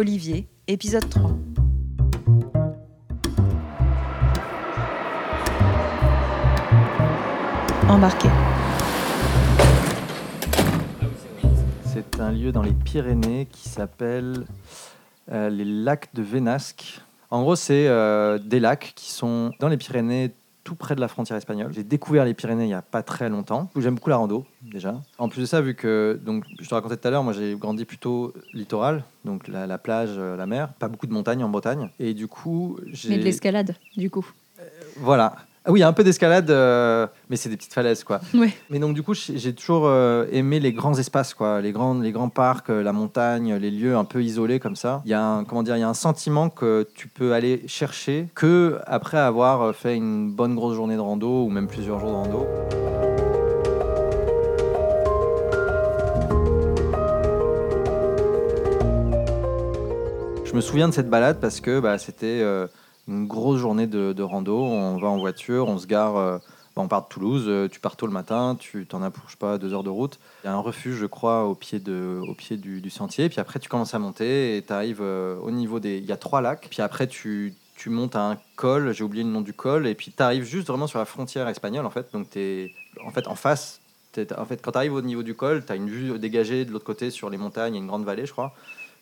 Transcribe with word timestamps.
Olivier, 0.00 0.48
épisode 0.66 1.06
3. 1.10 1.30
Embarqué. 7.86 8.30
C'est 11.84 12.18
un 12.18 12.32
lieu 12.32 12.50
dans 12.50 12.62
les 12.62 12.72
Pyrénées 12.72 13.46
qui 13.52 13.68
s'appelle 13.68 14.46
euh, 15.30 15.50
les 15.50 15.66
lacs 15.66 16.08
de 16.14 16.22
Vénasque. 16.22 17.02
En 17.28 17.42
gros, 17.42 17.54
c'est 17.54 17.86
euh, 17.86 18.38
des 18.38 18.58
lacs 18.58 18.94
qui 18.96 19.10
sont 19.10 19.52
dans 19.60 19.68
les 19.68 19.76
Pyrénées, 19.76 20.32
tout 20.70 20.76
près 20.76 20.94
de 20.94 21.00
la 21.00 21.08
frontière 21.08 21.36
espagnole. 21.36 21.72
J'ai 21.74 21.82
découvert 21.82 22.24
les 22.24 22.32
Pyrénées 22.32 22.62
il 22.62 22.68
n'y 22.68 22.74
a 22.74 22.82
pas 22.82 23.02
très 23.02 23.28
longtemps. 23.28 23.68
J'aime 23.74 23.96
beaucoup 23.96 24.08
la 24.08 24.18
rando, 24.18 24.46
déjà. 24.62 25.00
En 25.18 25.28
plus 25.28 25.40
de 25.40 25.46
ça, 25.46 25.60
vu 25.60 25.74
que, 25.74 26.20
donc, 26.24 26.44
je 26.60 26.68
te 26.68 26.72
racontais 26.72 26.96
tout 26.96 27.08
à 27.08 27.10
l'heure, 27.10 27.24
moi 27.24 27.32
j'ai 27.32 27.56
grandi 27.56 27.84
plutôt 27.84 28.32
littoral, 28.52 29.02
donc 29.24 29.48
la, 29.48 29.66
la 29.66 29.78
plage, 29.78 30.10
euh, 30.16 30.36
la 30.36 30.46
mer, 30.46 30.72
pas 30.74 30.86
beaucoup 30.86 31.08
de 31.08 31.12
montagnes 31.12 31.42
en 31.42 31.48
Bretagne. 31.48 31.90
Et 31.98 32.14
du 32.14 32.28
coup, 32.28 32.78
j'ai. 32.86 33.08
Mais 33.08 33.18
de 33.18 33.24
l'escalade, 33.24 33.74
du 33.96 34.10
coup. 34.10 34.24
Voilà. 34.98 35.34
Ah 35.66 35.72
oui, 35.72 35.80
il 35.80 35.82
y 35.82 35.84
a 35.84 35.88
un 35.88 35.92
peu 35.92 36.04
d'escalade, 36.04 36.50
euh, 36.50 37.06
mais 37.28 37.36
c'est 37.36 37.50
des 37.50 37.58
petites 37.58 37.74
falaises, 37.74 38.02
quoi. 38.02 38.22
Ouais. 38.32 38.50
Mais 38.70 38.78
donc, 38.78 38.94
du 38.94 39.02
coup, 39.02 39.12
j'ai 39.12 39.54
toujours 39.54 39.82
euh, 39.84 40.24
aimé 40.32 40.58
les 40.58 40.72
grands 40.72 40.94
espaces, 40.98 41.34
quoi. 41.34 41.60
Les 41.60 41.70
grands, 41.70 41.98
les 41.98 42.12
grands 42.12 42.30
parcs, 42.30 42.70
euh, 42.70 42.82
la 42.82 42.94
montagne, 42.94 43.54
les 43.56 43.70
lieux 43.70 43.94
un 43.94 44.06
peu 44.06 44.22
isolés 44.22 44.58
comme 44.58 44.74
ça. 44.74 45.02
Il 45.04 45.10
y 45.10 45.14
a 45.14 45.22
un, 45.22 45.44
comment 45.44 45.62
dire, 45.62 45.76
il 45.76 45.80
y 45.80 45.82
a 45.82 45.88
un 45.88 45.92
sentiment 45.92 46.48
que 46.48 46.88
tu 46.94 47.08
peux 47.08 47.34
aller 47.34 47.62
chercher 47.66 48.28
que 48.34 48.78
après 48.86 49.18
avoir 49.18 49.74
fait 49.74 49.96
une 49.96 50.32
bonne 50.32 50.54
grosse 50.54 50.76
journée 50.76 50.96
de 50.96 51.00
rando 51.00 51.44
ou 51.44 51.50
même 51.50 51.66
plusieurs 51.66 52.00
jours 52.00 52.08
de 52.08 52.16
rando. 52.16 52.46
Je 60.46 60.56
me 60.56 60.62
souviens 60.62 60.88
de 60.88 60.94
cette 60.94 61.10
balade 61.10 61.38
parce 61.38 61.60
que 61.60 61.80
bah, 61.80 61.98
c'était 61.98 62.42
une 63.10 63.26
grosse 63.26 63.58
journée 63.58 63.86
de, 63.86 64.22
rando. 64.22 64.56
On 64.56 64.96
va 64.98 65.08
en 65.08 65.18
voiture, 65.18 65.68
on 65.68 65.78
se 65.78 65.86
gare, 65.86 66.16
euh, 66.16 66.38
bah, 66.76 66.82
on 66.82 66.88
part 66.88 67.02
de 67.02 67.08
Toulouse, 67.08 67.44
euh, 67.48 67.68
tu 67.68 67.80
pars 67.80 67.96
tôt 67.96 68.06
le 68.06 68.12
matin, 68.12 68.56
tu 68.58 68.86
t'en 68.86 69.02
as 69.02 69.10
pas 69.38 69.58
deux 69.58 69.74
heures 69.74 69.82
de 69.82 69.90
route. 69.90 70.18
Il 70.44 70.46
y 70.46 70.50
a 70.50 70.54
un 70.54 70.60
refuge, 70.60 70.96
je 70.96 71.06
crois, 71.06 71.44
au 71.44 71.54
pied, 71.54 71.80
de, 71.80 72.20
au 72.26 72.34
pied 72.34 72.56
du, 72.56 72.88
sentier. 72.90 73.28
Puis 73.28 73.40
après, 73.40 73.58
tu 73.58 73.68
commences 73.68 73.94
à 73.94 73.98
monter 73.98 74.56
et 74.56 74.62
tu 74.62 74.72
arrives 74.72 75.02
au 75.02 75.50
niveau 75.50 75.80
des. 75.80 75.98
Il 75.98 76.06
y 76.06 76.12
a 76.12 76.16
trois 76.16 76.40
lacs. 76.40 76.68
Puis 76.70 76.82
après, 76.82 77.08
tu, 77.08 77.54
tu 77.76 77.90
montes 77.90 78.14
à 78.14 78.30
un 78.30 78.38
col, 78.56 78.92
j'ai 78.92 79.04
oublié 79.04 79.24
le 79.24 79.30
nom 79.30 79.40
du 79.40 79.52
col, 79.52 79.86
et 79.86 79.94
puis 79.94 80.12
tu 80.16 80.22
arrives 80.22 80.44
juste 80.44 80.68
vraiment 80.68 80.86
sur 80.86 80.98
la 80.98 81.04
frontière 81.04 81.48
espagnole 81.48 81.86
en 81.86 81.90
fait. 81.90 82.12
Donc 82.12 82.30
tu 82.30 82.38
es 82.38 82.74
en 83.04 83.10
fait 83.10 83.26
en 83.26 83.34
face. 83.34 83.80
En 84.36 84.44
fait, 84.44 84.60
quand 84.60 84.72
tu 84.72 84.78
arrives 84.78 84.94
au 84.94 85.02
niveau 85.02 85.22
du 85.22 85.36
col, 85.36 85.64
tu 85.64 85.72
as 85.72 85.76
une 85.76 85.88
vue 85.88 86.18
dégagée 86.18 86.64
de 86.64 86.72
l'autre 86.72 86.84
côté 86.84 87.10
sur 87.10 87.30
les 87.30 87.36
montagnes, 87.36 87.74
il 87.74 87.76
y 87.76 87.80
a 87.80 87.82
une 87.82 87.86
grande 87.86 88.04
vallée, 88.04 88.26
je 88.26 88.32
crois 88.32 88.54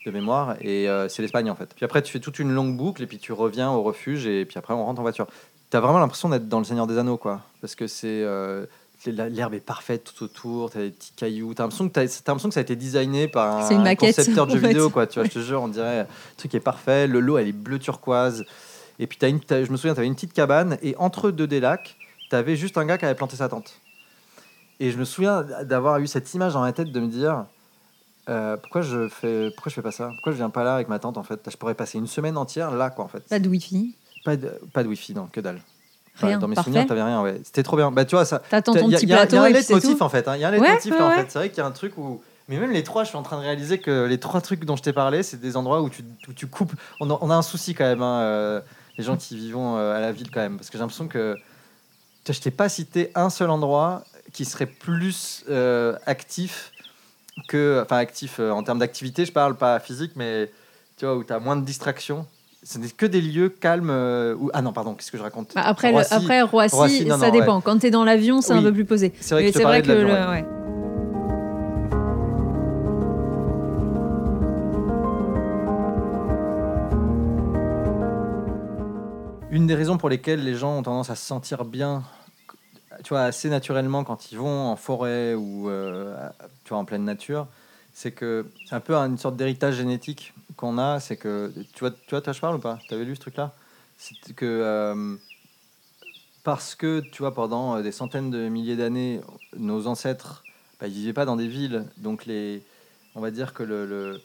de 0.07 0.11
mémoire 0.11 0.57
et 0.61 0.89
euh, 0.89 1.09
c'est 1.09 1.23
l'Espagne 1.23 1.51
en 1.51 1.55
fait. 1.55 1.71
Puis 1.75 1.85
après 1.85 2.03
tu 2.03 2.13
fais 2.13 2.21
toute 2.21 2.39
une 2.39 2.53
longue 2.53 2.77
boucle 2.77 3.03
et 3.03 3.07
puis 3.07 3.19
tu 3.19 3.33
reviens 3.33 3.71
au 3.71 3.83
refuge 3.83 4.27
et 4.27 4.45
puis 4.45 4.59
après 4.59 4.75
on 4.75 4.85
rentre 4.85 5.01
en 5.01 5.03
voiture. 5.03 5.27
T'as 5.71 5.81
vraiment 5.81 5.99
l'impression 5.99 6.29
d'être 6.29 6.49
dans 6.49 6.59
le 6.59 6.65
Seigneur 6.65 6.87
des 6.87 6.99
Anneaux 6.99 7.17
quoi, 7.17 7.43
parce 7.61 7.75
que 7.75 7.87
c'est 7.87 8.23
euh, 8.23 8.65
l'herbe 9.07 9.55
est 9.55 9.61
parfaite 9.61 10.05
tout 10.05 10.25
autour, 10.25 10.71
t'as 10.71 10.81
des 10.81 10.91
petits 10.91 11.13
cailloux, 11.13 11.55
t'as 11.55 11.65
l'impression 11.65 11.89
que 11.89 11.93
t'as, 11.93 12.07
t'as 12.07 12.33
l'impression 12.33 12.49
que 12.49 12.55
ça 12.55 12.61
a 12.61 12.63
été 12.63 12.77
designé 12.77 13.29
par 13.29 13.59
un, 13.59 13.69
C'est 13.69 13.75
une 13.75 13.83
maquette, 13.83 14.17
concepteur 14.17 14.47
de 14.47 14.53
jeux 14.53 14.61
fait. 14.61 14.69
vidéo 14.69 14.91
quoi. 14.91 15.07
Tu 15.07 15.19
vois, 15.19 15.29
je 15.29 15.35
te 15.35 15.39
jure, 15.41 15.63
on 15.63 15.69
dirait 15.69 16.01
le 16.01 16.07
truc 16.37 16.55
est 16.55 16.61
parfait. 16.61 17.07
Le 17.07 17.21
lot 17.21 17.39
elle 17.39 17.49
est 17.49 17.53
bleu 17.53 17.79
turquoise 17.79 18.45
et 18.99 19.07
puis 19.07 19.19
t'as 19.19 19.29
une, 19.29 19.41
je 19.49 19.71
me 19.71 19.77
souviens 19.77 19.95
t'avais 19.95 20.07
une 20.07 20.15
petite 20.15 20.33
cabane 20.33 20.79
et 20.83 20.95
entre 20.97 21.31
deux 21.31 21.47
des 21.47 21.61
lacs 21.61 21.97
t'avais 22.31 22.57
juste 22.57 22.79
un 22.79 22.85
gars 22.85 22.99
qui 22.99 23.05
avait 23.05 23.15
planté 23.15 23.37
sa 23.37 23.49
tente. 23.49 23.81
Et 24.81 24.91
je 24.91 24.99
me 24.99 25.05
souviens 25.05 25.43
d'avoir 25.65 25.99
eu 25.99 26.07
cette 26.07 26.33
image 26.35 26.53
dans 26.53 26.61
ma 26.61 26.73
tête 26.73 26.93
de 26.93 27.01
me 27.01 27.09
dire 27.09 27.47
euh, 28.29 28.57
pourquoi 28.57 28.83
je 28.83 29.09
fais 29.09 29.51
pourquoi 29.51 29.71
je 29.71 29.75
fais 29.75 29.83
pas 29.83 29.91
ça? 29.93 30.09
Pourquoi 30.15 30.33
je 30.33 30.37
viens 30.37 30.51
pas 30.51 30.65
là 30.65 30.75
avec 30.75 30.89
ma 30.89 30.99
tante 30.99 31.17
en 31.19 31.23
fait? 31.23 31.41
Je 31.51 31.57
pourrais 31.57 31.75
passer 31.75 31.99
une 31.99 32.07
semaine 32.07 32.37
entière 32.37 32.71
là 32.71 32.91
quoi 32.91 33.05
en 33.05 33.09
fait. 33.09 33.21
Pas 33.29 33.39
de 33.39 33.49
wifi, 33.49 33.95
Pas 34.25 34.37
de, 34.37 34.53
pas 34.73 34.83
de 34.83 34.89
wifi 34.89 35.15
non, 35.15 35.27
que 35.33 35.41
dalle. 35.41 35.61
Rien. 36.21 36.39
dans 36.39 36.49
mes 36.49 36.57
Parfait. 36.57 36.71
souvenirs, 36.71 36.87
t'avais 36.89 37.03
rien 37.05 37.23
ouais. 37.23 37.41
C'était 37.45 37.63
trop 37.63 37.77
bien. 37.77 37.91
Bah 37.93 38.05
tu 38.05 38.17
vois 38.17 38.25
ça. 38.25 38.41
T'attends 38.51 38.73
Il 38.75 38.81
ton 38.81 38.89
y 38.91 38.95
a, 38.95 38.99
petit 38.99 39.07
a- 39.07 39.25
y 39.25 39.37
a 39.37 39.43
un 39.43 39.49
leitmotiv 39.51 40.03
en 40.03 40.09
fait. 40.09 40.27
hein. 40.27 40.35
Il 40.37 40.41
y 40.41 40.45
a 40.45 40.49
un 40.49 40.51
leitmotiv 40.51 40.95
en 41.01 41.11
fait. 41.13 41.27
C'est 41.31 41.39
vrai 41.39 41.49
qu'il 41.49 41.59
y 41.59 41.61
a 41.61 41.67
un 41.67 41.71
truc 41.71 41.97
où. 41.97 42.21
Mais 42.49 42.57
même 42.59 42.71
les 42.73 42.83
trois, 42.83 43.05
je 43.05 43.09
suis 43.11 43.19
en 43.19 43.23
train 43.23 43.37
de 43.37 43.43
réaliser 43.43 43.79
que 43.79 44.07
les 44.07 44.19
trois 44.19 44.41
trucs 44.41 44.65
dont 44.65 44.75
je 44.75 44.83
t'ai 44.83 44.93
parlé, 44.95 45.23
c'est 45.23 45.37
des 45.37 45.57
endroits 45.57 45.83
où 45.83 45.91
tu, 45.91 46.03
où 46.29 46.33
tu 46.33 46.47
coupes. 46.47 46.73
On 46.99 47.11
a, 47.11 47.19
on 47.21 47.29
a 47.31 47.35
un 47.35 47.43
souci 47.43 47.75
quand 47.75 47.85
même, 47.85 48.01
hein, 48.01 48.21
euh, 48.23 48.61
les 48.97 49.05
gens 49.05 49.17
qui 49.19 49.37
vivent 49.37 49.57
euh, 49.59 49.95
à 49.95 50.01
la 50.01 50.13
ville 50.13 50.31
quand 50.31 50.41
même, 50.41 50.57
parce 50.57 50.71
que 50.71 50.79
j'ai 50.79 50.83
l'impression 50.83 51.09
que 51.09 51.37
je 52.27 52.41
t'ai 52.41 52.51
pas 52.51 52.69
cité 52.71 53.11
un 53.15 53.29
seul 53.31 53.51
endroit 53.51 54.03
qui 54.33 54.45
serait 54.47 54.67
plus 54.67 55.45
euh, 55.51 55.95
actif 56.07 56.73
que, 57.47 57.81
enfin 57.83 57.97
actif 57.99 58.37
euh, 58.41 58.51
en 58.51 58.63
termes 58.63 58.79
d'activité, 58.79 59.25
je 59.25 59.33
parle 59.33 59.57
pas 59.57 59.79
physique, 59.81 60.13
mais 60.17 60.51
tu 60.97 61.05
vois 61.07 61.17
où 61.17 61.25
tu 61.25 61.33
as 61.33 61.39
moins 61.39 61.57
de 61.57 61.65
distractions. 61.65 62.27
Ce 62.65 62.77
n'est 62.79 62.89
que 62.89 63.07
des 63.07 63.21
lieux 63.21 63.49
calmes. 63.51 63.89
euh, 63.91 64.35
où... 64.35 64.51
Ah 64.53 64.63
non, 64.63 64.73
pardon, 64.73 64.95
qu'est-ce 64.95 65.13
que 65.13 65.19
je 65.19 65.23
raconte 65.23 65.53
Bah, 65.55 65.63
après, 65.65 65.89
le- 65.89 65.95
Roissy. 65.95 66.15
après, 66.15 66.43
Roissy, 66.43 66.75
Roissy, 66.75 67.05
non, 67.07 67.17
ça 67.19 67.29
non, 67.29 67.33
dépend. 67.33 67.61
Quand 67.61 67.79
t'es 67.79 67.91
dans 67.91 68.05
l'avion, 68.05 68.41
c'est 68.41 68.53
un 68.53 68.59
Oui. 68.59 68.65
peu 68.65 68.73
plus 68.73 68.85
posé. 68.85 69.13
C'est 69.21 69.35
vrai 69.35 69.45
Mais 69.45 69.53
que 69.53 69.63
vrai 69.63 69.83
le- 69.83 70.05
ouais. 70.31 70.45
Une 79.51 79.67
des 79.67 79.75
raisons 79.75 79.97
pour 79.97 80.09
lesquelles 80.11 80.45
les 80.45 80.55
gens 80.55 80.77
ont 80.79 80.83
tendance 80.83 81.09
à 81.11 81.15
se 81.15 81.25
sentir 81.25 81.65
bien, 81.65 82.03
tu 83.05 83.11
vois, 83.11 83.23
assez 83.23 83.49
naturellement 83.51 84.05
quand 84.05 84.33
ils 84.33 84.39
vont 84.39 84.69
en 84.69 84.77
forêt 84.77 85.35
ou 85.35 85.69
euh, 85.71 86.29
en 86.71 86.85
pleine 86.85 87.05
nature, 87.05 87.49
c'est 87.93 88.13
que 88.13 88.47
c'est 88.65 88.75
un 88.75 88.81
peu 88.81 88.95
une 88.97 89.19
sorte 89.19 89.37
d'héritage 89.37 89.77
génétique 89.77 90.35
qu'on 90.57 90.79
a. 90.79 91.01
C'est 91.01 91.17
que, 91.17 91.53
tu 91.73 91.81
vois, 91.81 91.91
tu 91.93 92.11
vois, 92.11 92.21
toi, 92.23 92.33
je 92.33 92.41
parle 92.41 92.57
ou 92.57 92.61
pas? 92.61 92.85
Tu 92.89 92.95
avais 92.95 93.05
lu 93.05 93.15
ce 93.17 93.21
truc-là? 93.21 93.55
C'est 93.97 94.35
que 94.35 94.45
euh, 94.47 95.17
parce 96.43 96.75
que, 96.75 97.01
tu 97.01 97.23
vois, 97.23 97.35
pendant 97.35 97.77
euh, 97.77 97.83
des 97.83 97.93
centaines 97.93 98.31
de 98.31 98.49
milliers 98.49 98.77
d'années, 98.77 99.21
nos 99.57 99.87
ancêtres, 99.87 100.45
bah, 100.81 100.87
ils 100.89 100.95
vivaient 100.95 101.13
pas 101.13 101.25
dans 101.25 101.37
des 101.37 101.49
villes, 101.49 101.87
donc 101.97 102.27
les, 102.27 102.65
on 103.15 103.21
va 103.21 103.31
dire 103.31 103.53
que 103.55 103.63
le, 103.63 103.87
le- 103.87 104.23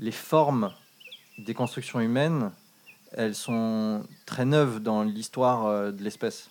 les 0.00 0.12
formes 0.12 0.72
des 1.38 1.54
constructions 1.54 2.00
humaines 2.00 2.52
elles 3.12 3.34
sont 3.36 4.04
très 4.26 4.44
neuves 4.46 4.80
dans 4.80 5.02
l'histoire 5.04 5.92
de 5.92 6.02
l'espèce. 6.04 6.50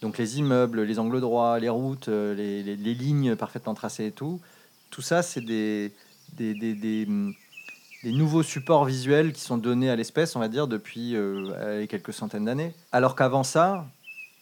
Donc 0.00 0.18
les 0.18 0.38
immeubles, 0.38 0.82
les 0.82 0.98
angles 0.98 1.20
droits, 1.20 1.58
les 1.58 1.68
routes, 1.68 2.08
euh, 2.08 2.34
les, 2.34 2.94
lignes 2.94 3.36
parfaitement 3.36 3.74
tracées 3.74 4.06
et 4.06 4.12
tout, 4.12 4.40
tout 4.90 5.02
ça, 5.02 5.22
c'est 5.22 5.42
des, 5.42 5.92
des, 6.32 6.54
des- 6.54 7.06
hum, 7.06 7.34
des 8.02 8.12
nouveaux 8.12 8.42
supports 8.42 8.86
visuels 8.86 9.32
qui 9.32 9.42
sont 9.42 9.58
donnés 9.58 9.90
à 9.90 9.96
l'espèce, 9.96 10.34
on 10.34 10.40
va 10.40 10.48
dire, 10.48 10.66
depuis 10.66 11.14
euh, 11.14 11.86
quelques 11.86 12.14
centaines 12.14 12.46
d'années. 12.46 12.74
Alors 12.92 13.14
qu'avant 13.14 13.42
ça, 13.42 13.86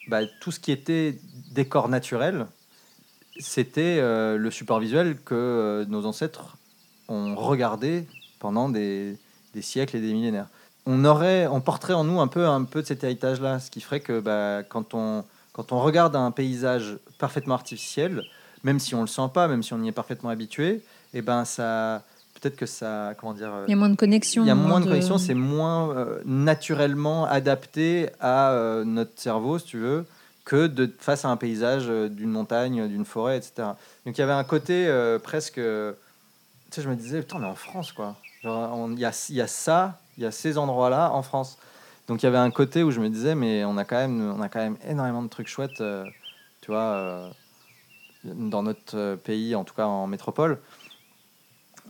bah, 0.06 0.20
tout 0.40 0.52
ce 0.52 0.60
qui 0.60 0.70
était 0.70 1.18
décor 1.50 1.88
naturel, 1.88 2.46
c'était 3.40 3.98
euh, 3.98 4.36
le 4.36 4.50
support 4.52 4.78
visuel 4.78 5.16
que 5.24 5.84
nos 5.88 6.06
ancêtres 6.06 6.56
ont 7.08 7.34
regardé 7.34 8.06
pendant 8.38 8.68
des, 8.68 9.16
des 9.54 9.62
siècles 9.62 9.96
et 9.96 10.00
des 10.00 10.12
millénaires 10.12 10.48
on 10.90 11.04
aurait, 11.04 11.46
on 11.46 11.60
porterait 11.60 11.92
en 11.92 12.02
nous 12.02 12.18
un 12.18 12.28
peu, 12.28 12.46
un 12.46 12.64
peu 12.64 12.80
de 12.80 12.86
cet 12.86 13.04
héritage-là, 13.04 13.60
ce 13.60 13.70
qui 13.70 13.82
ferait 13.82 14.00
que 14.00 14.20
bah, 14.20 14.62
quand, 14.66 14.94
on, 14.94 15.22
quand 15.58 15.72
on 15.72 15.80
regarde 15.80 16.14
un 16.14 16.30
paysage 16.30 16.98
parfaitement 17.18 17.54
artificiel, 17.54 18.22
même 18.62 18.78
si 18.78 18.94
on 18.94 19.00
le 19.00 19.08
sent 19.08 19.28
pas, 19.34 19.48
même 19.48 19.64
si 19.64 19.72
on 19.74 19.82
y 19.82 19.88
est 19.88 19.92
parfaitement 19.92 20.30
habitué, 20.30 20.82
et 21.14 21.20
ben 21.20 21.44
ça, 21.44 22.04
peut-être 22.34 22.54
que 22.54 22.64
ça, 22.66 23.14
comment 23.18 23.34
dire, 23.34 23.52
euh, 23.52 23.64
Il 23.66 23.70
y 23.70 23.72
a 23.72 23.76
moins 23.76 23.88
de 23.90 23.96
connexion. 23.96 24.44
il 24.44 24.46
y 24.46 24.50
a 24.50 24.54
moins 24.54 24.78
de 24.78 24.84
connexion, 24.86 25.18
c'est 25.18 25.34
moins 25.34 25.90
euh, 25.96 26.20
naturellement 26.24 27.24
adapté 27.24 28.08
à 28.20 28.52
euh, 28.52 28.84
notre 28.84 29.10
cerveau, 29.20 29.58
si 29.58 29.64
tu 29.66 29.78
veux, 29.78 30.06
que 30.44 30.68
de 30.68 30.88
face 31.00 31.24
à 31.24 31.28
un 31.28 31.36
paysage 31.36 31.88
d'une 31.88 32.30
montagne, 32.30 32.86
d'une 32.86 33.04
forêt, 33.04 33.36
etc. 33.36 33.70
Donc 34.06 34.16
il 34.16 34.18
y 34.18 34.22
avait 34.22 34.32
un 34.32 34.44
côté 34.44 34.86
euh, 34.86 35.18
presque, 35.18 35.54
tu 35.56 35.60
sais, 36.70 36.82
je 36.82 36.88
me 36.88 36.94
disais, 36.94 37.18
putain, 37.20 37.38
on 37.40 37.42
est 37.42 37.46
en 37.46 37.56
France, 37.56 37.90
quoi. 37.90 38.14
Genre, 38.44 38.72
on- 38.78 38.92
il 38.92 39.00
y 39.00 39.04
a, 39.04 39.26
il 39.30 39.34
y 39.34 39.40
a 39.40 39.48
ça, 39.48 39.98
il 40.16 40.22
y 40.22 40.26
a 40.26 40.30
ces 40.30 40.56
endroits-là 40.56 41.10
en 41.12 41.22
France. 41.22 41.58
Donc 42.08 42.22
il 42.22 42.26
y 42.26 42.28
avait 42.28 42.38
un 42.38 42.50
côté 42.50 42.82
où 42.82 42.90
je 42.90 43.00
me 43.00 43.10
disais, 43.10 43.34
mais 43.34 43.64
on 43.64 43.76
a 43.76 43.84
quand 43.84 43.96
même, 43.96 44.34
on 44.36 44.40
a 44.40 44.48
quand 44.48 44.60
même 44.60 44.78
énormément 44.88 45.22
de 45.22 45.28
trucs 45.28 45.46
chouettes, 45.46 45.82
euh, 45.82 46.04
tu 46.62 46.70
vois, 46.70 46.80
euh, 46.80 47.30
dans 48.24 48.62
notre 48.62 48.96
euh, 48.96 49.16
pays, 49.16 49.54
en 49.54 49.64
tout 49.64 49.74
cas 49.74 49.84
en 49.84 50.06
métropole. 50.06 50.58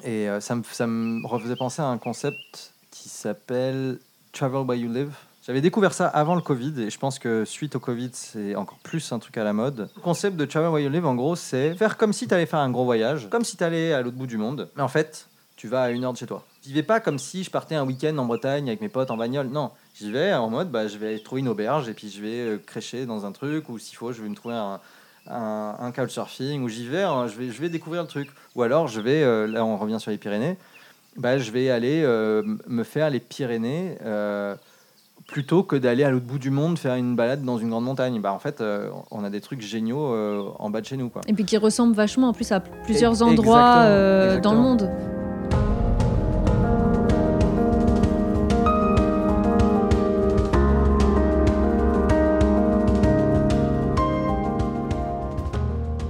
Et 0.04 0.28
ça, 0.38 0.54
me, 0.54 0.62
ça 0.62 0.86
me 0.86 1.26
refaisait 1.26 1.56
penser 1.56 1.82
à 1.82 1.86
un 1.86 1.98
concept 1.98 2.72
qui 2.92 3.08
s'appelle 3.08 3.98
Travel 4.30 4.60
Where 4.60 4.78
You 4.78 4.92
Live. 4.92 5.12
J'avais 5.44 5.60
découvert 5.60 5.92
ça 5.92 6.06
avant 6.06 6.36
le 6.36 6.40
Covid 6.40 6.82
et 6.82 6.90
je 6.90 6.98
pense 7.00 7.18
que 7.18 7.44
suite 7.44 7.74
au 7.74 7.80
Covid, 7.80 8.10
c'est 8.12 8.54
encore 8.54 8.78
plus 8.78 9.10
un 9.10 9.18
truc 9.18 9.36
à 9.38 9.42
la 9.42 9.52
mode. 9.52 9.90
Le 9.96 10.00
concept 10.00 10.36
de 10.36 10.44
Travel 10.44 10.70
Where 10.70 10.84
You 10.84 10.90
Live, 10.90 11.04
en 11.04 11.16
gros, 11.16 11.34
c'est 11.34 11.74
faire 11.74 11.96
comme 11.96 12.12
si 12.12 12.28
tu 12.28 12.34
allais 12.34 12.46
faire 12.46 12.60
un 12.60 12.70
gros 12.70 12.84
voyage, 12.84 13.28
comme 13.28 13.44
si 13.44 13.56
tu 13.56 13.64
allais 13.64 13.92
à 13.92 14.02
l'autre 14.02 14.16
bout 14.16 14.28
du 14.28 14.36
monde. 14.36 14.70
Mais 14.76 14.82
en 14.82 14.88
fait, 14.88 15.26
tu 15.56 15.66
vas 15.66 15.82
à 15.82 15.90
une 15.90 16.04
heure 16.04 16.12
de 16.12 16.18
chez 16.18 16.26
toi. 16.26 16.44
J'y 16.68 16.74
vais 16.74 16.82
pas 16.82 17.00
comme 17.00 17.18
si 17.18 17.44
je 17.44 17.50
partais 17.50 17.76
un 17.76 17.84
week-end 17.86 18.14
en 18.18 18.26
Bretagne 18.26 18.68
avec 18.68 18.82
mes 18.82 18.90
potes 18.90 19.10
en 19.10 19.16
bagnole. 19.16 19.46
Non, 19.46 19.70
j'y 19.94 20.12
vais 20.12 20.34
en 20.34 20.50
mode, 20.50 20.70
bah, 20.70 20.86
je 20.86 20.98
vais 20.98 21.18
trouver 21.18 21.40
une 21.40 21.48
auberge 21.48 21.88
et 21.88 21.94
puis 21.94 22.10
je 22.10 22.20
vais 22.20 22.40
euh, 22.40 22.58
crécher 22.58 23.06
dans 23.06 23.24
un 23.24 23.32
truc 23.32 23.70
ou 23.70 23.78
s'il 23.78 23.96
faut, 23.96 24.12
je 24.12 24.20
vais 24.20 24.28
me 24.28 24.34
trouver 24.34 24.54
un, 24.56 24.78
un, 25.30 25.76
un 25.80 25.92
couchsurfing 25.92 26.62
où 26.62 26.68
j'y 26.68 26.86
vais, 26.86 27.04
hein, 27.04 27.26
je 27.26 27.38
vais, 27.38 27.48
je 27.50 27.58
vais 27.62 27.70
découvrir 27.70 28.02
le 28.02 28.08
truc. 28.08 28.28
Ou 28.54 28.60
alors, 28.64 28.86
je 28.86 29.00
vais, 29.00 29.22
euh, 29.22 29.46
là 29.46 29.64
on 29.64 29.78
revient 29.78 29.98
sur 29.98 30.10
les 30.10 30.18
Pyrénées, 30.18 30.58
bah, 31.16 31.38
je 31.38 31.50
vais 31.52 31.70
aller 31.70 32.02
euh, 32.04 32.42
me 32.66 32.84
faire 32.84 33.08
les 33.08 33.20
Pyrénées 33.20 33.96
euh, 34.04 34.54
plutôt 35.26 35.62
que 35.62 35.74
d'aller 35.74 36.04
à 36.04 36.10
l'autre 36.10 36.26
bout 36.26 36.38
du 36.38 36.50
monde 36.50 36.78
faire 36.78 36.96
une 36.96 37.16
balade 37.16 37.42
dans 37.44 37.56
une 37.56 37.70
grande 37.70 37.84
montagne. 37.84 38.20
Bah, 38.20 38.34
en 38.34 38.38
fait, 38.38 38.62
on 39.10 39.24
a 39.24 39.30
des 39.30 39.40
trucs 39.40 39.62
géniaux 39.62 40.54
en 40.58 40.68
bas 40.68 40.82
de 40.82 40.86
chez 40.86 40.98
nous. 40.98 41.08
Quoi. 41.08 41.22
Et 41.28 41.32
puis 41.32 41.46
qui 41.46 41.56
ressemble 41.56 41.94
vachement 41.94 42.28
en 42.28 42.32
plus 42.34 42.52
à 42.52 42.60
plusieurs 42.60 43.20
Et- 43.20 43.22
endroits 43.22 43.84
exactement, 43.86 44.40
dans 44.42 44.52
le 44.52 44.58
monde. 44.60 44.90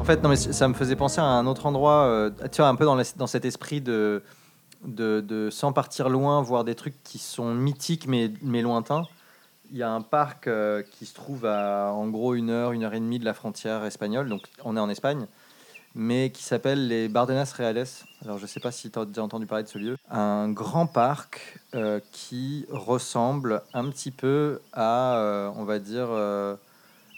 Fait, 0.09 0.23
non, 0.23 0.31
mais 0.31 0.37
ça 0.37 0.67
me 0.69 0.75
faisait 0.75 0.97
penser 0.97 1.21
à 1.21 1.25
un 1.25 1.47
autre 1.47 1.67
endroit, 1.67 2.05
euh, 2.05 2.31
tu 2.51 2.63
vois, 2.63 2.69
un 2.69 2.75
peu 2.77 2.87
dans, 2.87 2.97
dans 3.17 3.27
cet 3.27 3.45
esprit 3.45 3.81
de, 3.83 4.23
de, 4.85 5.49
sans 5.51 5.73
partir 5.73 6.09
loin, 6.09 6.41
voir 6.41 6.65
des 6.65 6.75
trucs 6.75 7.03
qui 7.05 7.19
sont 7.19 7.55
mythiques 7.55 8.07
mais, 8.07 8.33
mais 8.43 8.63
lointains. 8.63 9.05
Il 9.71 9.77
y 9.77 9.83
a 9.83 9.91
un 9.91 10.01
parc 10.01 10.47
euh, 10.47 10.83
qui 10.93 11.05
se 11.05 11.15
trouve 11.15 11.45
à 11.45 11.93
en 11.93 12.09
gros 12.09 12.35
une 12.35 12.49
heure, 12.49 12.73
une 12.73 12.85
heure 12.85 12.95
et 12.95 13.01
demie 13.01 13.19
de 13.19 13.27
la 13.27 13.35
frontière 13.35 13.85
espagnole, 13.85 14.31
donc 14.31 14.41
on 14.65 14.79
est 14.79 14.81
en 14.81 14.89
Espagne, 14.89 15.27
mais 15.95 16.31
qui 16.31 16.43
s'appelle 16.43 16.89
les 16.89 17.09
Bardenas 17.09 17.53
Reales. 17.55 17.85
Alors 18.25 18.39
je 18.39 18.47
sais 18.47 18.61
pas 18.61 18.73
si 18.73 18.91
tu 18.91 18.99
as 18.99 19.05
déjà 19.05 19.23
entendu 19.23 19.45
parler 19.45 19.65
de 19.65 19.69
ce 19.69 19.77
lieu. 19.77 19.99
Un 20.11 20.49
grand 20.49 20.87
parc 20.87 21.61
euh, 21.75 22.01
qui 22.13 22.65
ressemble 22.71 23.61
un 23.75 23.91
petit 23.91 24.11
peu 24.11 24.61
à, 24.73 25.53
on 25.55 25.65
va 25.65 25.79
dire, 25.79 26.09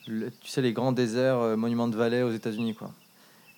tu 0.06 0.48
sais, 0.48 0.62
les 0.62 0.72
grands 0.72 0.92
déserts, 0.92 1.38
euh, 1.38 1.56
monuments 1.56 1.88
de 1.88 1.96
vallée 1.96 2.22
aux 2.22 2.32
États-Unis, 2.32 2.74
quoi. 2.74 2.90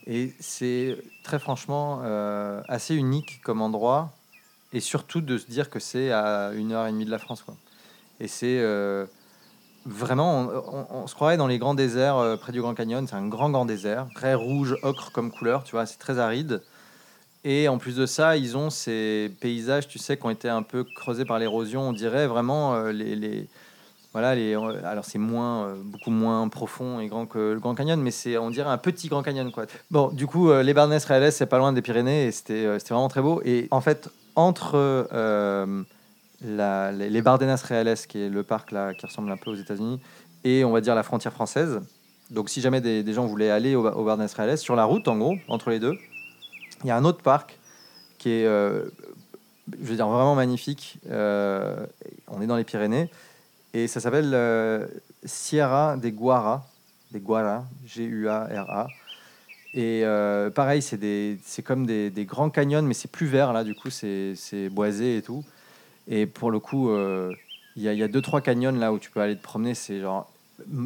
Et 0.07 0.33
c'est 0.41 0.99
très 1.23 1.39
franchement 1.39 2.01
euh, 2.03 2.61
assez 2.69 2.95
unique 2.95 3.41
comme 3.43 3.63
endroit, 3.63 4.13
et 4.73 4.81
surtout 4.81 5.21
de 5.21 5.39
se 5.39 5.47
dire 5.47 5.71
que 5.71 5.79
c'est 5.79 6.11
à 6.11 6.53
une 6.55 6.73
heure 6.73 6.87
et 6.87 6.93
demie 6.93 7.05
de 7.05 7.11
la 7.11 7.19
France, 7.19 7.43
quoi. 7.43 7.57
Et 8.21 8.29
c'est 8.29 8.59
euh, 8.61 9.07
vraiment, 9.87 10.49
on, 10.91 11.07
se 11.07 11.15
croirait 11.15 11.37
dans 11.37 11.47
les 11.47 11.59
grands 11.59 11.75
déserts 11.75 12.39
près 12.41 12.53
du 12.53 12.61
Grand 12.61 12.75
Canyon. 12.75 13.07
C'est 13.07 13.17
un 13.17 13.27
grand, 13.27 13.51
grand 13.51 13.65
désert, 13.65 14.07
très 14.15 14.35
rouge, 14.35 14.77
ocre 14.83 15.11
comme 15.13 15.31
couleur, 15.31 15.65
tu 15.65 15.73
vois, 15.73 15.87
c'est 15.87 15.99
très 15.99 16.19
aride. 16.19 16.63
Et 17.45 17.67
en 17.67 17.79
plus 17.79 17.97
de 17.97 18.07
ça, 18.07 18.37
ils 18.37 18.57
ont 18.57 18.71
ces 18.71 19.33
paysages, 19.41 19.89
tu 19.89 19.99
sais, 19.99 20.17
qui 20.17 20.25
ont 20.25 20.31
été 20.31 20.49
un 20.49 20.63
peu 20.63 20.85
creusés 20.85 21.25
par 21.25 21.41
l'érosion. 21.41 21.89
On 21.89 21.93
dirait 21.93 22.29
vraiment 22.29 22.81
les- 22.85 23.49
voilà, 24.13 24.33
euh, 24.33 24.83
alors 24.85 25.07
c'est 25.07 25.19
moins, 25.19 25.65
euh, 25.65 25.75
beaucoup 25.83 26.11
moins 26.11 26.47
profond 26.49 27.01
et 27.01 27.09
grand 27.09 27.25
que 27.25 27.53
le 27.55 27.61
Grand 27.61 27.75
Canyon, 27.75 27.99
mais 27.99 28.11
c'est, 28.11 28.37
on 28.37 28.51
dirait 28.51 28.69
un 28.69 28.77
petit 28.77 29.09
Grand 29.09 29.23
Canyon, 29.23 29.51
quoi. 29.51 29.65
Bon, 29.91 30.09
du 30.09 30.27
coup, 30.27 30.51
euh, 30.51 30.63
les 30.63 30.75
Barnes 30.75 30.93
Reales, 30.93 31.33
c'est 31.33 31.47
pas 31.47 31.57
loin 31.57 31.73
des 31.73 31.81
Pyrénées, 31.81 32.27
et 32.27 32.31
c'était, 32.31 32.67
vraiment 32.67 33.09
très 33.09 33.23
beau. 33.23 33.41
Et 33.47 33.69
en 33.71 33.81
fait, 33.81 34.11
entre 34.37 35.09
les, 36.43 37.09
les 37.09 37.23
Bardenas 37.23 37.63
Reales, 37.67 37.97
qui 38.07 38.21
est 38.21 38.29
le 38.29 38.43
parc 38.43 38.71
là, 38.71 38.93
qui 38.93 39.07
ressemble 39.07 39.31
un 39.31 39.39
peu 39.39 39.51
aux 39.51 39.57
États-Unis, 39.57 39.99
et 40.45 40.63
on 40.65 40.73
va 40.73 40.83
dire 40.83 40.95
la 40.95 41.05
frontière 41.05 41.33
française. 41.33 41.81
Donc, 42.31 42.51
si 42.51 42.61
jamais 42.61 42.83
des, 42.83 43.13
gens 43.15 43.25
voulaient 43.25 43.51
aller 43.51 43.75
au, 43.75 43.87
au 43.87 44.05
Bardenas 44.05 44.35
Reales, 44.37 44.59
sur 44.59 44.77
la 44.77 44.85
route, 44.85 45.09
en 45.09 45.17
gros, 45.17 45.37
entre 45.49 45.71
les 45.71 45.79
deux, 45.79 45.95
il 46.85 46.89
y 46.89 46.91
a 46.91 46.97
un 46.97 47.05
autre 47.07 47.23
parc 47.23 47.59
qui 48.19 48.29
est, 48.29 48.45
je 48.45 48.85
veux 49.79 49.97
dire, 49.97 50.09
vraiment 50.09 50.35
magnifique. 50.35 50.99
On 51.09 52.43
est 52.43 52.47
dans 52.47 52.57
les 52.57 52.65
Pyrénées. 52.65 53.09
Et 53.75 53.87
ça 53.89 54.01
s'appelle 54.01 54.33
euh, 54.35 54.87
Sierra 55.25 55.97
des 55.97 56.13
Guara, 56.13 56.67
des 57.11 57.21
Guara, 57.21 57.65
G-U-A-R-A. 57.87 58.91
Et 59.75 60.03
euh, 60.05 60.51
pareil, 60.51 60.83
c'est 60.83 61.39
c'est 61.45 61.63
comme 61.63 61.87
des, 61.87 62.11
grands 62.27 62.51
canyons, 62.51 62.83
mais 62.83 62.95
c'est 62.95 63.11
plus 63.11 63.27
vert 63.27 63.53
là, 63.53 63.65
du 63.65 63.75
coup, 63.75 63.91
c'est 63.91 64.35
boisé 64.71 65.19
et 65.19 65.23
tout. 65.23 65.45
Et 66.09 66.27
pour 66.27 66.51
le 66.51 66.61
coup, 66.61 66.91
euh, 66.91 67.35
il 67.77 67.83
y, 67.83 67.89
a, 67.89 67.95
y 67.95 68.03
a 68.03 68.09
deux, 68.09 68.23
trois 68.23 68.41
canyons 68.43 68.73
là 68.73 68.93
où 68.93 68.99
tu 68.99 69.11
peux 69.11 69.21
aller 69.21 69.37
te 69.37 69.43
promener, 69.43 69.75
c'est 69.75 70.01
genre. 70.01 70.33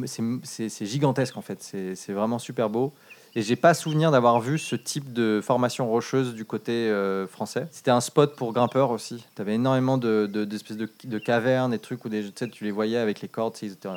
c'est- 0.05 0.69
C'est 0.69 0.85
gigantesque 0.85 1.37
en 1.37 1.41
fait, 1.41 1.61
c'est 1.63 2.13
vraiment 2.13 2.39
super 2.39 2.69
beau. 2.69 2.93
Et 3.37 3.43
j'ai 3.43 3.55
pas 3.55 3.75
souvenir 3.75 4.09
d'avoir 4.09 4.39
vu 4.41 4.57
ce 4.57 4.75
type 4.75 5.13
de 5.13 5.41
formation 5.43 5.87
rocheuse 5.87 6.33
du 6.33 6.43
côté 6.43 6.71
euh, 6.71 7.27
français. 7.27 7.67
C'était 7.69 7.91
un 7.91 8.01
spot 8.01 8.35
pour 8.35 8.51
grimpeurs 8.51 8.89
aussi. 8.89 9.23
Tu 9.35 9.41
avais 9.43 9.53
énormément 9.53 9.99
de, 9.99 10.25
de- 10.25 10.43
d'espèces 10.43 10.75
de, 10.75 10.89
de 11.03 11.19
cavernes 11.19 11.71
et 11.71 11.77
trucs 11.77 12.03
où 12.03 12.09
des, 12.09 12.31
tu, 12.31 12.63
les 12.63 12.71
voyais 12.71 12.97
avec 12.97 13.21
les 13.21 13.27
cordes, 13.27 13.55
ils 13.61 13.73
étaient, 13.73 13.89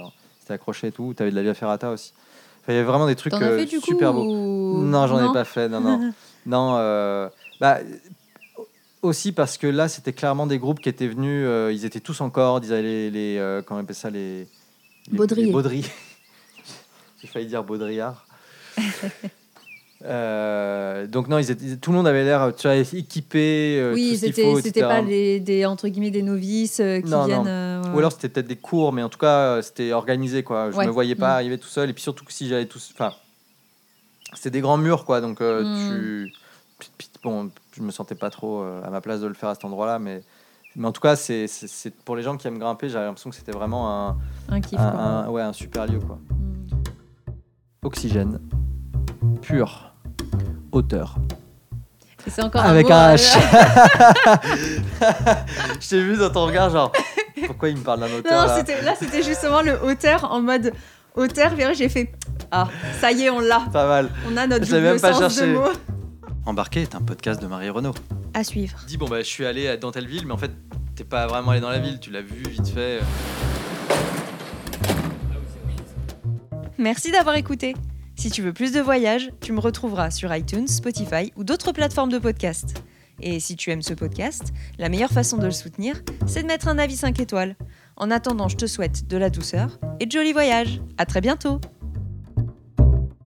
accrochés 0.51 0.89
et 0.89 0.93
tout. 0.93 1.15
Tu 1.17 1.23
avais 1.23 1.31
de 1.31 1.37
la 1.37 1.43
via 1.43 1.55
ferrata 1.55 1.91
aussi. 1.91 2.13
Enfin, 2.61 2.73
il 2.73 2.75
y 2.75 2.79
avait 2.81 2.87
vraiment 2.87 3.07
des 3.07 3.17
trucs 3.17 3.33
euh, 3.33 3.57
fait 3.61 3.65
du 3.65 3.81
coup 3.81 3.87
super 3.87 4.13
beaux. 4.13 4.27
ou- 4.27 4.83
Non, 4.85 5.07
j'en 5.07 5.31
ai 5.31 5.33
pas 5.33 5.45
fait. 5.45 5.71
Non, 5.71 5.81
non. 5.81 6.13
non 6.45 6.75
euh, 6.77 7.31
bah, 7.63 7.79
aussi 9.01 9.33
parce 9.33 9.57
que 9.57 9.67
là, 9.67 9.89
c'était 9.89 10.13
clairement 10.13 10.47
des 10.47 10.59
groupes 10.59 10.81
qui 10.81 10.91
étaient 10.91 11.09
venus. 11.09 11.47
ils 11.75 11.87
étaient 11.87 12.01
tous 12.01 12.21
en 12.21 12.29
corde. 12.29 12.67
Ils 12.67 12.75
avaient 12.75 12.83
les. 12.83 13.11
les 13.11 13.61
comment 13.65 13.81
on 13.81 13.85
appelle 13.85 13.97
ça 13.97 14.11
Les. 14.11 14.47
les 15.11 15.17
Baudriers. 15.17 15.47
les 15.47 15.53
baudriers. 15.53 15.85
J'ai 17.23 17.27
failli 17.27 17.47
dire 17.47 17.65
baudrillard. 17.65 18.27
Euh, 20.03 21.07
donc 21.07 21.29
non, 21.29 21.37
ils 21.37 21.51
étaient, 21.51 21.77
tout 21.77 21.91
le 21.91 21.99
monde 21.99 22.07
avait 22.07 22.25
l'air 22.25 22.55
tu 22.57 22.67
vois, 22.67 22.77
équipé. 22.77 23.79
euh, 23.79 23.93
Oui, 23.93 24.17
c'était 24.17 24.81
pas 24.81 25.03
les, 25.03 25.41
des 25.41 25.67
entre 25.67 25.89
guillemets 25.89 26.11
des 26.11 26.23
novices 26.23 26.81
euh, 26.81 27.03
qui 27.03 27.11
Non, 27.11 27.27
viennent. 27.27 27.43
ouais, 27.43 27.91
Ou 27.95 27.99
alors 27.99 28.11
c'était 28.11 28.31
peut-être 28.31 28.47
des 28.47 28.57
cours, 28.57 28.95
mais 28.95 29.03
en 29.03 29.11
tout 29.11 29.19
cas 29.19 29.61
c'était 29.61 29.93
organisé 29.93 30.43
quoi. 30.43 30.71
Je 30.71 30.77
Ouais. 30.79 30.87
me 30.87 30.91
voyais 30.91 31.17
pas 31.17 31.29
Mm. 31.29 31.35
arriver 31.35 31.59
tout 31.59 31.69
seul 31.69 31.91
et 31.91 31.93
puis 31.93 32.03
surtout 32.03 32.25
que 32.25 32.33
si 32.33 32.49
j'allais 32.49 32.65
tout, 32.65 32.79
enfin 32.95 33.13
c'était 34.33 34.49
des 34.53 34.63
grands 34.63 34.79
murs 34.79 35.05
quoi, 35.05 35.21
donc 35.21 35.41
Mm. 35.43 35.77
tu, 35.91 36.33
bon, 37.23 37.51
je 37.77 37.83
me 37.83 37.91
sentais 37.91 38.15
pas 38.15 38.31
trop 38.31 38.63
à 38.63 38.89
ma 38.89 39.03
place 39.03 39.21
de 39.21 39.27
le 39.27 39.35
faire 39.35 39.51
à 39.51 39.55
cet 39.55 39.67
endroit-là, 39.67 39.99
mais 39.99 40.23
mais 40.77 40.87
en 40.89 40.93
tout 40.93 41.03
cas 41.03 41.15
c'est 41.15 41.47
c'est- 41.47 41.69
c'est- 41.69 41.95
pour 41.95 42.17
les 42.17 42.23
gens 42.23 42.39
qui 42.39 42.47
aiment 42.49 42.59
grimper, 42.59 42.89
j'avais 42.89 43.05
l'impression 43.05 43.29
que 43.29 43.37
c'était 43.37 43.53
vraiment 43.53 43.91
un, 44.09 44.17
un 44.49 44.61
kiff. 44.63 44.79
un- 44.81 44.91
quoi. 44.93 45.01
un- 45.03 45.29
ouais 45.29 45.43
un 45.43 45.53
super 45.53 45.87
lieu 45.87 45.99
quoi. 45.99 46.17
Mm. 46.31 46.79
Oxygène 47.83 48.41
pur 49.41 49.93
hauteur 50.73 51.17
Et 52.27 52.31
c'est 52.31 52.43
encore 52.43 52.65
avec 52.65 52.87
mot, 52.87 52.93
un 52.93 53.13
euh, 53.13 53.17
H. 53.17 53.37
je 55.81 55.89
t'ai 55.89 56.03
vu 56.03 56.17
dans 56.17 56.31
ton 56.31 56.47
regard 56.47 56.71
genre 56.71 56.93
pourquoi 57.47 57.69
il 57.69 57.77
me 57.77 57.83
parle 57.83 58.01
d'un 58.01 58.13
auteur 58.13 58.33
Non, 58.33 58.47
là 58.47 58.57
c'était 58.57 58.83
là, 58.83 58.95
c'était 58.99 59.23
justement 59.23 59.63
le 59.63 59.83
hauteur 59.83 60.31
en 60.31 60.41
mode 60.41 60.73
après, 61.17 61.75
j'ai 61.75 61.89
fait 61.89 62.13
ah, 62.53 62.69
ça 63.01 63.13
y 63.13 63.25
est, 63.25 63.31
on 63.31 63.41
l'a. 63.41 63.61
Pas 63.73 63.87
mal. 63.87 64.11
On 64.29 64.37
a 64.37 64.47
notre 64.47 64.67
double 64.67 64.81
même 64.81 65.01
pas 65.01 65.13
sens 65.13 65.23
de 65.23 65.29
cherché. 65.29 65.53
mots. 65.53 65.73
Embarqué 66.47 66.83
est 66.83 66.95
un 66.95 67.01
podcast 67.01 67.41
de 67.41 67.47
Marie 67.47 67.71
Renaud. 67.71 67.95
À 68.35 68.43
suivre. 68.43 68.79
Dis 68.87 68.97
bon 68.97 69.07
bah 69.07 69.19
je 69.19 69.27
suis 69.27 69.47
allé 69.47 69.77
dans 69.77 69.93
telle 69.93 70.07
ville 70.07 70.27
mais 70.27 70.33
en 70.33 70.39
fait 70.39 70.51
t'es 70.97 71.05
pas 71.05 71.27
vraiment 71.27 71.53
allé 71.53 71.61
dans 71.61 71.71
la 71.71 71.79
ville, 71.79 72.01
tu 72.01 72.11
l'as 72.11 72.23
vu 72.23 72.43
vite 72.49 72.69
fait. 72.69 73.01
Merci 76.79 77.11
d'avoir 77.13 77.37
écouté. 77.37 77.75
Si 78.21 78.31
tu 78.31 78.43
veux 78.43 78.53
plus 78.53 78.71
de 78.71 78.81
voyages, 78.81 79.31
tu 79.41 79.55
me 79.55 79.61
retrouveras 79.61 80.11
sur 80.11 80.37
iTunes, 80.37 80.69
Spotify 80.69 81.33
ou 81.37 81.43
d'autres 81.43 81.73
plateformes 81.73 82.13
de 82.13 82.19
podcast. 82.19 82.85
Et 83.23 83.41
si 83.41 83.57
tu 83.57 83.71
aimes 83.71 83.81
ce 83.81 83.95
podcast, 83.95 84.53
la 84.79 84.91
meilleure 84.91 85.11
façon 85.11 85.39
de 85.39 85.47
le 85.47 85.51
soutenir, 85.53 86.03
c'est 86.27 86.43
de 86.43 86.47
mettre 86.47 86.69
un 86.69 86.77
avis 86.77 86.99
5 86.99 87.19
étoiles. 87.19 87.57
En 87.97 88.11
attendant, 88.11 88.49
je 88.49 88.59
te 88.59 88.67
souhaite 88.67 89.09
de 89.09 89.17
la 89.17 89.31
douceur 89.31 89.81
et 90.01 90.05
de 90.05 90.13
jolis 90.13 90.35
voyages. 90.35 90.83
À 90.99 91.07
très 91.07 91.23
bientôt 91.23 91.63